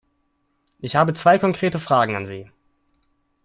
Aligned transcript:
Ich 0.79 0.95
habe 0.95 1.13
zwei 1.13 1.37
konkrete 1.37 1.77
Fragen 1.77 2.15
an 2.15 2.25
Sie. 2.25 2.49